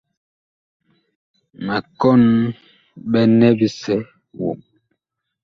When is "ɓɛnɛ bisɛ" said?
3.11-3.95